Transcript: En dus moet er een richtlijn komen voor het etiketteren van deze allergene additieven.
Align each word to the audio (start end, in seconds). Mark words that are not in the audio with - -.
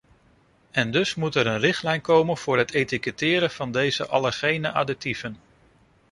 En 0.71 0.91
dus 0.91 1.15
moet 1.15 1.35
er 1.35 1.47
een 1.47 1.59
richtlijn 1.59 2.01
komen 2.01 2.37
voor 2.37 2.57
het 2.57 2.73
etiketteren 2.73 3.51
van 3.51 3.71
deze 3.71 4.07
allergene 4.07 4.71
additieven. 4.71 5.37